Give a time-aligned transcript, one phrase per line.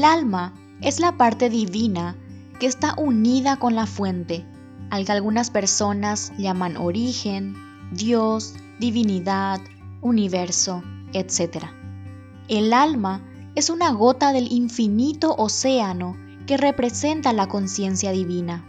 [0.00, 2.16] El alma es la parte divina
[2.58, 4.46] que está unida con la fuente,
[4.88, 7.54] al que algunas personas llaman origen,
[7.92, 9.60] Dios, divinidad,
[10.00, 11.66] universo, etc.
[12.48, 13.20] El alma
[13.54, 18.64] es una gota del infinito océano que representa la conciencia divina.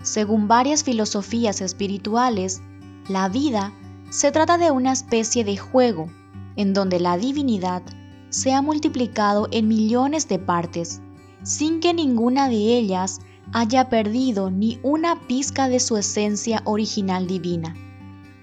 [0.00, 2.62] Según varias filosofías espirituales,
[3.06, 3.70] la vida
[4.08, 6.10] se trata de una especie de juego
[6.56, 7.82] en donde la divinidad
[8.32, 11.02] se ha multiplicado en millones de partes,
[11.42, 13.20] sin que ninguna de ellas
[13.52, 17.76] haya perdido ni una pizca de su esencia original divina,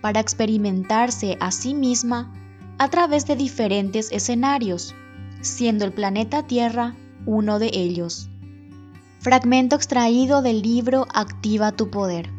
[0.01, 2.31] para experimentarse a sí misma
[2.77, 4.93] a través de diferentes escenarios,
[5.41, 6.95] siendo el planeta Tierra
[7.25, 8.29] uno de ellos.
[9.19, 12.29] Fragmento extraído del libro Activa tu Poder.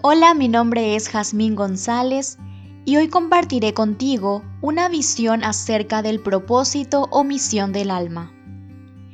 [0.00, 2.38] Hola, mi nombre es Jazmín González
[2.84, 8.32] y hoy compartiré contigo una visión acerca del propósito o misión del alma.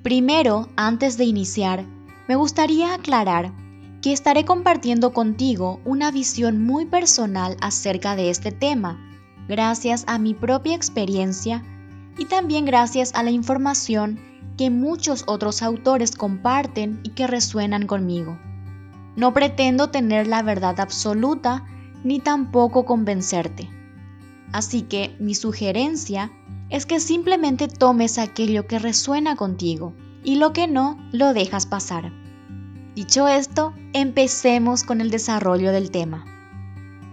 [0.02, 1.84] Primero, antes de iniciar,
[2.28, 3.52] me gustaría aclarar
[4.00, 8.98] que estaré compartiendo contigo una visión muy personal acerca de este tema,
[9.46, 11.62] gracias a mi propia experiencia
[12.16, 14.18] y también gracias a la información
[14.56, 18.38] que muchos otros autores comparten y que resuenan conmigo.
[19.14, 21.66] No pretendo tener la verdad absoluta
[22.02, 23.68] ni tampoco convencerte.
[24.54, 26.30] Así que mi sugerencia
[26.70, 32.12] es que simplemente tomes aquello que resuena contigo y lo que no lo dejas pasar.
[32.94, 36.24] Dicho esto, empecemos con el desarrollo del tema.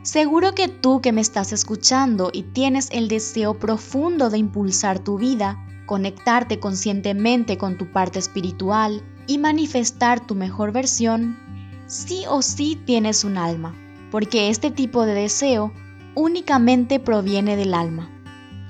[0.04, 5.18] Seguro que tú que me estás escuchando y tienes el deseo profundo de impulsar tu
[5.18, 11.40] vida, conectarte conscientemente con tu parte espiritual y manifestar tu mejor versión,
[11.88, 13.76] sí o sí tienes un alma,
[14.12, 15.74] porque este tipo de deseo
[16.16, 18.10] únicamente proviene del alma.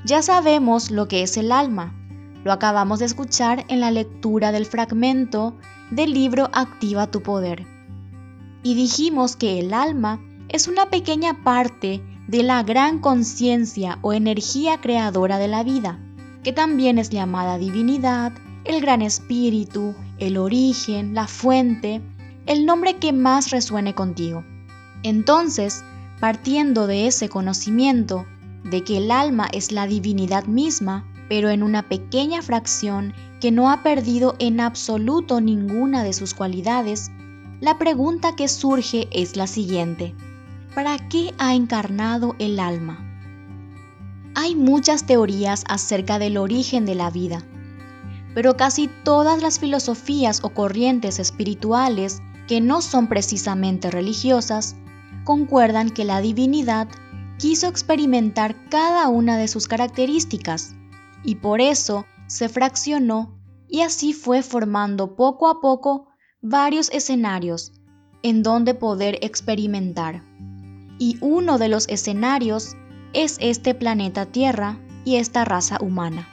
[0.05, 1.93] Ya sabemos lo que es el alma,
[2.43, 5.55] lo acabamos de escuchar en la lectura del fragmento
[5.91, 7.65] del libro Activa tu Poder.
[8.63, 14.79] Y dijimos que el alma es una pequeña parte de la gran conciencia o energía
[14.79, 15.99] creadora de la vida,
[16.43, 18.33] que también es llamada divinidad,
[18.63, 22.01] el gran espíritu, el origen, la fuente,
[22.45, 24.43] el nombre que más resuene contigo.
[25.03, 25.83] Entonces,
[26.21, 28.27] partiendo de ese conocimiento
[28.63, 33.71] de que el alma es la divinidad misma, pero en una pequeña fracción que no
[33.71, 37.09] ha perdido en absoluto ninguna de sus cualidades,
[37.59, 40.13] la pregunta que surge es la siguiente.
[40.75, 43.03] ¿Para qué ha encarnado el alma?
[44.35, 47.43] Hay muchas teorías acerca del origen de la vida,
[48.35, 54.75] pero casi todas las filosofías o corrientes espirituales que no son precisamente religiosas
[55.31, 56.89] concuerdan que la divinidad
[57.37, 60.75] quiso experimentar cada una de sus características
[61.23, 63.39] y por eso se fraccionó
[63.69, 66.09] y así fue formando poco a poco
[66.41, 67.71] varios escenarios
[68.23, 70.21] en donde poder experimentar.
[70.99, 72.75] Y uno de los escenarios
[73.13, 76.27] es este planeta Tierra y esta raza humana.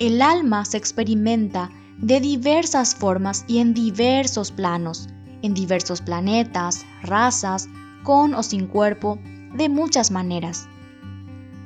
[0.00, 5.08] El alma se experimenta de diversas formas y en diversos planos,
[5.42, 7.68] en diversos planetas, razas,
[8.04, 9.18] con o sin cuerpo,
[9.52, 10.68] de muchas maneras.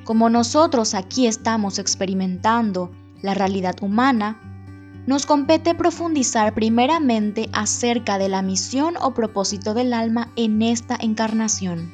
[0.05, 2.91] Como nosotros aquí estamos experimentando
[3.21, 4.41] la realidad humana,
[5.07, 11.93] nos compete profundizar primeramente acerca de la misión o propósito del alma en esta encarnación.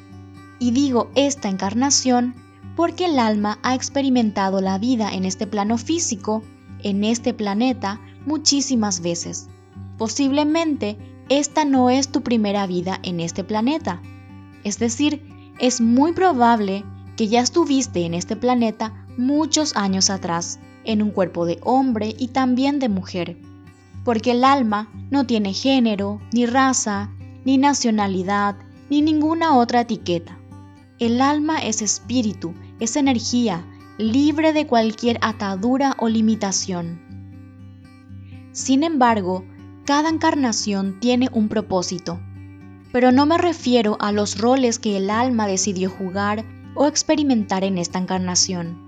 [0.59, 2.35] Y digo esta encarnación
[2.75, 6.43] porque el alma ha experimentado la vida en este plano físico,
[6.83, 9.47] en este planeta, muchísimas veces.
[9.97, 10.97] Posiblemente
[11.29, 14.01] esta no es tu primera vida en este planeta.
[14.65, 15.21] Es decir,
[15.59, 16.83] es muy probable
[17.15, 22.29] que ya estuviste en este planeta muchos años atrás, en un cuerpo de hombre y
[22.29, 23.37] también de mujer,
[24.03, 27.11] porque el alma no tiene género, ni raza,
[27.45, 28.55] ni nacionalidad,
[28.89, 30.37] ni ninguna otra etiqueta.
[30.97, 33.63] El alma es espíritu, es energía,
[33.99, 36.99] libre de cualquier atadura o limitación.
[38.51, 39.45] Sin embargo,
[39.85, 42.19] cada encarnación tiene un propósito,
[42.95, 46.45] pero no me refiero a los roles que el alma decidió jugar
[46.75, 48.87] o experimentar en esta encarnación.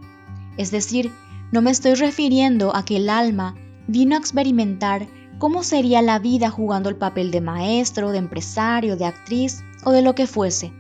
[0.56, 1.12] Es decir,
[1.52, 3.56] no me estoy refiriendo a que el alma
[3.86, 5.10] vino a experimentar
[5.40, 10.02] cómo sería la vida jugando el papel de maestro, de empresario, de actriz o de
[10.02, 10.72] lo que fuese,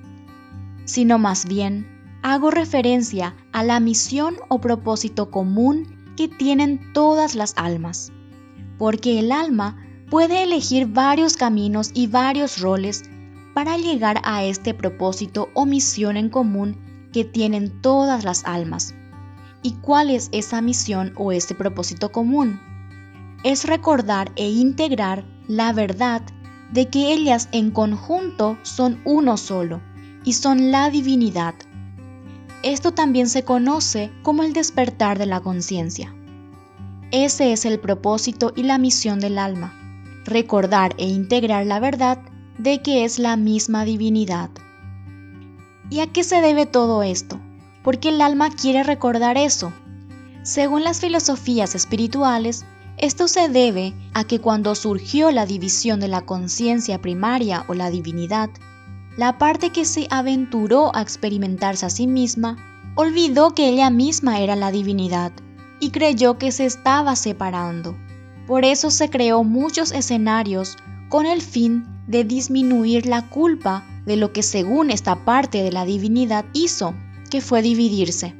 [0.85, 1.85] sino más bien
[2.23, 8.09] hago referencia a la misión o propósito común que tienen todas las almas,
[8.77, 13.03] porque el alma puede elegir varios caminos y varios roles
[13.57, 16.77] para llegar a este propósito o misión en común
[17.11, 18.93] que tienen todas las almas.
[19.63, 22.61] ¿Y cuál es esa misión o ese propósito común?
[23.43, 26.21] Es recordar e integrar la verdad
[26.71, 29.81] de que ellas en conjunto son uno solo
[30.23, 31.55] y son la divinidad.
[32.61, 36.13] Esto también se conoce como el despertar de la conciencia.
[37.09, 39.73] Ese es el propósito y la misión del alma,
[40.25, 42.19] recordar e integrar la verdad
[42.57, 44.49] de que es la misma divinidad.
[45.89, 47.39] ¿Y a qué se debe todo esto?
[47.83, 49.71] Porque el alma quiere recordar eso.
[50.43, 52.65] Según las filosofías espirituales,
[52.97, 57.89] esto se debe a que cuando surgió la división de la conciencia primaria o la
[57.89, 58.49] divinidad,
[59.17, 62.57] la parte que se aventuró a experimentarse a sí misma
[62.95, 65.31] olvidó que ella misma era la divinidad
[65.79, 67.95] y creyó que se estaba separando.
[68.47, 70.77] Por eso se creó muchos escenarios
[71.09, 75.85] con el fin de disminuir la culpa de lo que según esta parte de la
[75.85, 76.95] divinidad hizo,
[77.29, 78.35] que fue dividirse.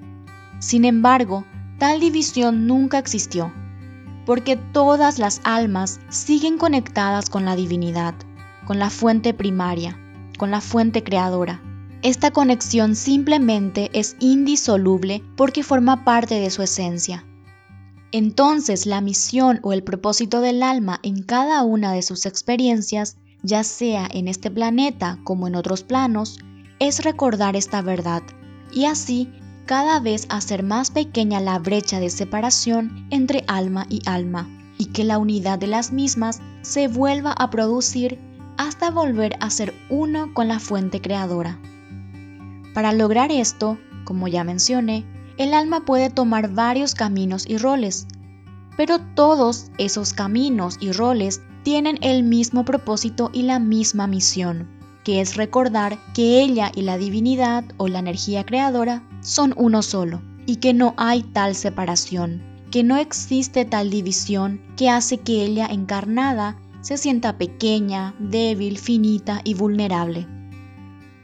[0.60, 1.46] Sin embargo,
[1.78, 3.52] tal división nunca existió
[4.28, 8.14] porque todas las almas siguen conectadas con la divinidad,
[8.66, 9.98] con la fuente primaria,
[10.38, 11.62] con la fuente creadora.
[12.02, 17.26] Esta conexión simplemente es indisoluble porque forma parte de su esencia.
[18.12, 23.16] Entonces la misión o el propósito del alma en cada una de sus experiencias,
[23.48, 26.38] ya sea en este planeta como en otros planos,
[26.80, 28.22] es recordar esta verdad
[28.74, 29.32] y así
[29.66, 35.06] cada vez hacer más pequeña la brecha de separación entre alma y alma, y que
[35.06, 38.20] la unidad de las mismas se vuelva a producir
[38.58, 41.60] hasta volver a ser uno con la fuente creadora.
[42.74, 45.06] Para lograr esto, como ya mencioné,
[45.38, 48.08] el alma puede tomar varios caminos y roles,
[48.76, 54.70] pero todos esos caminos y roles tienen el mismo propósito y la misma misión
[55.04, 60.22] que es recordar que ella y la divinidad o la energía creadora son uno solo
[60.46, 62.42] y que no hay tal separación,
[62.72, 69.42] que no existe tal división que hace que ella encarnada se sienta pequeña, débil, finita
[69.44, 70.26] y vulnerable.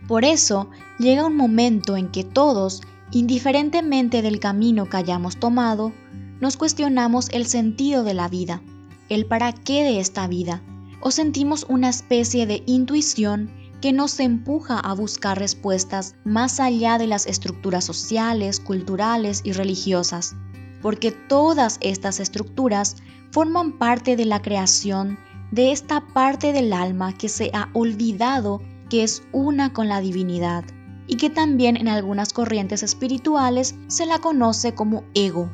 [0.09, 0.69] Por eso
[0.99, 2.81] llega un momento en que todos,
[3.11, 5.93] indiferentemente del camino que hayamos tomado,
[6.41, 8.61] nos cuestionamos el sentido de la vida,
[9.09, 10.61] el para qué de esta vida,
[11.01, 13.51] o sentimos una especie de intuición
[13.81, 20.35] que nos empuja a buscar respuestas más allá de las estructuras sociales, culturales y religiosas,
[20.81, 22.95] porque todas estas estructuras
[23.31, 25.17] forman parte de la creación
[25.51, 30.63] de esta parte del alma que se ha olvidado que es una con la divinidad
[31.07, 35.51] y que también en algunas corrientes espirituales se la conoce como ego.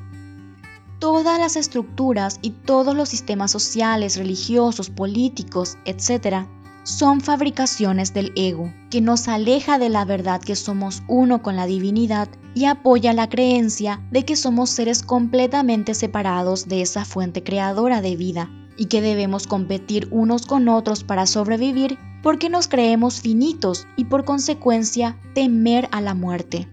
[1.00, 6.46] Todas las estructuras y todos los sistemas sociales, religiosos, políticos, etc.,
[6.84, 11.68] son fabricaciones del ego, que nos aleja de la verdad que somos uno con la
[11.68, 18.02] divinidad y apoya la creencia de que somos seres completamente separados de esa fuente creadora
[18.02, 23.88] de vida y que debemos competir unos con otros para sobrevivir porque nos creemos finitos
[23.96, 26.68] y por consecuencia temer a la muerte.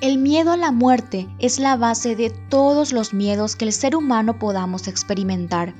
[0.00, 3.94] El miedo a la muerte es la base de todos los miedos que el ser
[3.94, 5.74] humano podamos experimentar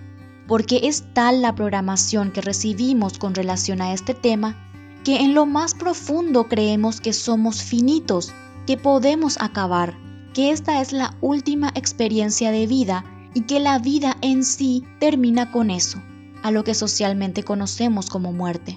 [0.50, 4.56] porque es tal la programación que recibimos con relación a este tema
[5.04, 8.32] que en lo más profundo creemos que somos finitos,
[8.66, 9.96] que podemos acabar,
[10.34, 15.52] que esta es la última experiencia de vida y que la vida en sí termina
[15.52, 16.02] con eso,
[16.42, 18.76] a lo que socialmente conocemos como muerte.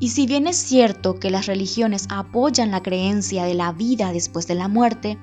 [0.00, 4.46] Y si bien es cierto que las religiones apoyan la creencia de la vida después
[4.46, 5.18] de la muerte,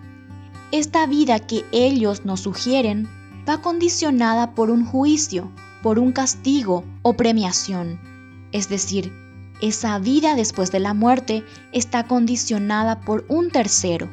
[0.71, 3.07] esta vida que ellos nos sugieren
[3.47, 5.49] va condicionada por un juicio,
[5.81, 7.99] por un castigo o premiación.
[8.51, 9.13] Es decir,
[9.61, 14.09] esa vida después de la muerte está condicionada por un tercero.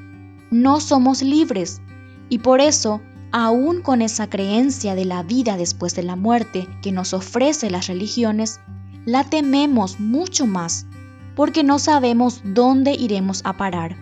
[0.51, 1.81] No somos libres
[2.29, 3.01] y por eso,
[3.33, 7.89] aún con esa creencia de la vida después de la muerte que nos ofrece las
[7.89, 8.61] religiones,
[9.05, 10.87] la tememos mucho más
[11.35, 13.97] porque no sabemos dónde iremos a parar.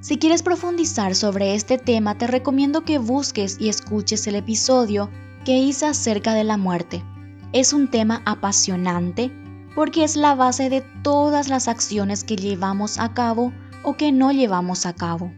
[0.00, 5.08] Si quieres profundizar sobre este tema, te recomiendo que busques y escuches el episodio
[5.44, 7.04] que hice acerca de la muerte.
[7.52, 9.30] Es un tema apasionante
[9.74, 13.52] porque es la base de todas las acciones que llevamos a cabo
[13.84, 15.32] o que no llevamos a cabo.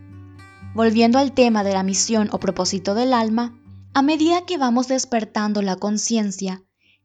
[0.75, 3.54] Volviendo al tema de la misión o propósito del alma,
[3.93, 6.62] a medida que vamos despertando la conciencia,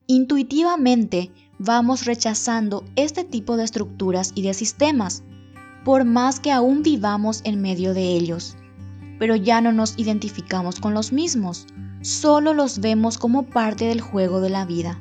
[0.08, 5.24] intuitivamente vamos rechazando este tipo de estructuras y de sistemas
[5.84, 8.58] por más que aún vivamos en medio de ellos.
[9.18, 11.68] Pero ya no nos identificamos con los mismos,
[12.02, 15.00] solo los vemos como parte del juego de la vida.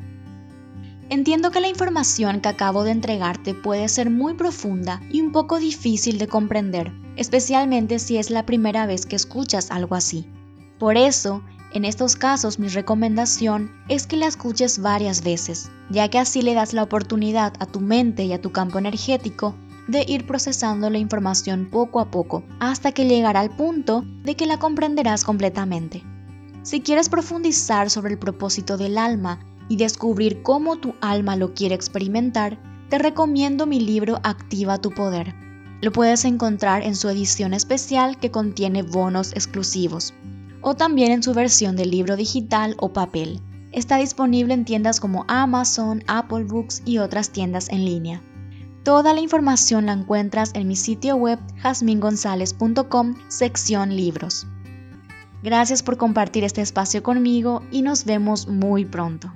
[1.10, 5.58] Entiendo que la información que acabo de entregarte puede ser muy profunda y un poco
[5.58, 6.92] difícil de comprender.
[7.16, 10.28] especialmente si es la primera vez que escuchas algo así.
[10.78, 16.18] Por eso, en estos casos mi recomendación es que la escuches varias veces, ya que
[16.18, 19.54] así le das la oportunidad a tu mente y a tu campo energético
[19.86, 24.46] de ir procesando la información poco a poco, hasta que llegará al punto de que
[24.46, 26.04] la comprenderás completamente.
[26.62, 31.74] Si quieres profundizar sobre el propósito del alma y descubrir cómo tu alma lo quiere
[31.74, 32.58] experimentar,
[32.88, 35.34] te recomiendo mi libro Activa tu Poder.
[35.80, 40.12] Lo puedes encontrar en su edición especial que contiene bonos exclusivos,
[40.62, 43.40] o también en su versión de libro digital o papel.
[43.72, 48.22] Está disponible en tiendas como Amazon, Apple Books y otras tiendas en línea.
[48.82, 54.46] Toda la información la encuentras en mi sitio web jasmingonzalez.com, sección libros.
[55.42, 59.32] Gracias por compartir este espacio conmigo y nos vemos muy pronto.